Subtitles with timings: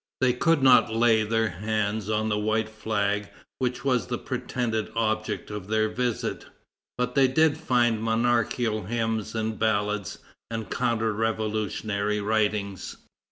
[0.19, 5.51] They could not lay their hands on the white flag which was the pretended object
[5.51, 6.47] of their visit,
[6.97, 10.17] but they did find monarchical hymns and ballads,
[10.49, 12.97] and counter revolutionary writings.